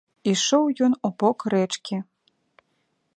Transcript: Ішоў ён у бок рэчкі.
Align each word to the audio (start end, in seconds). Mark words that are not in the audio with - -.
Ішоў 0.29 0.63
ён 0.87 0.95
у 1.09 1.11
бок 1.23 1.45
рэчкі. 1.55 2.01